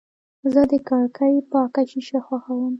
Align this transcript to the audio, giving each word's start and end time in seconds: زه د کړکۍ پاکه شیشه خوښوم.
زه 0.53 0.61
د 0.71 0.73
کړکۍ 0.87 1.35
پاکه 1.51 1.81
شیشه 1.91 2.19
خوښوم. 2.25 2.69